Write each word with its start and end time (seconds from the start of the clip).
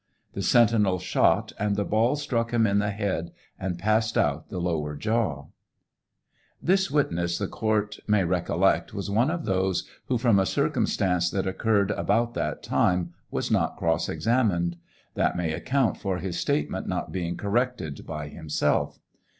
The 0.33 0.41
sentinel 0.41 0.97
shot, 0.97 1.51
and 1.59 1.75
the 1.75 1.85
ball 1.85 2.15
struck 2.15 2.51
him 2.51 2.65
in 2.65 2.79
the 2.79 2.89
head 2.89 3.29
and 3.59 3.77
passed 3.77 4.17
out 4.17 4.49
the 4.49 4.57
lower 4.57 4.95
jaw. 4.95 5.45
TRIAL 5.45 5.51
OF 5.51 6.67
HENRY 6.67 6.73
WIRZ. 6.73 6.85
711 6.87 6.91
This 6.91 6.91
witness, 7.29 7.37
the 7.37 7.47
court 7.47 7.99
may 8.07 8.23
recollect, 8.23 8.93
was 8.95 9.11
one 9.11 9.29
of 9.29 9.45
those 9.45 9.87
who, 10.07 10.17
from 10.17 10.39
a 10.39 10.47
circum 10.47 10.87
stance 10.87 11.29
that 11.29 11.45
occurred 11.45 11.91
about 11.91 12.33
that 12.33 12.63
time, 12.63 13.13
was 13.29 13.51
not 13.51 13.77
cross 13.77 14.09
examined. 14.09 14.77
That 15.13 15.35
inay 15.37 15.55
account 15.55 15.97
for 15.97 16.17
his 16.17 16.39
statement 16.39 16.87
not 16.87 17.11
being 17.11 17.37
corrected 17.37 18.03
by 18.07 18.29
himself. 18.29 18.97